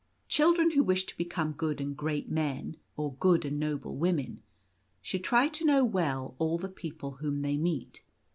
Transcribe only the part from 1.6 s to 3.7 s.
and great men or good and